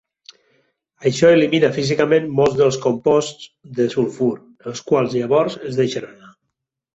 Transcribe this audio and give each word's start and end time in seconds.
Això 1.09 1.27
elimina 1.33 1.69
físicament 1.75 2.25
molts 2.39 2.57
dels 2.61 2.79
composts 2.85 3.45
de 3.81 3.87
sulfur, 3.97 4.31
els 4.73 4.83
quals 4.89 5.15
llavors 5.19 5.59
es 5.71 5.79
deixen 5.83 6.11
anar. 6.11 6.35